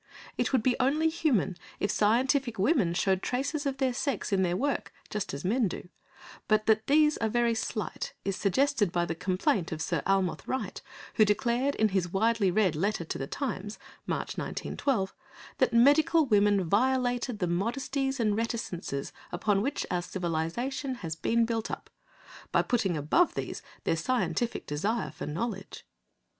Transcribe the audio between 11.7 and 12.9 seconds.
in his widely read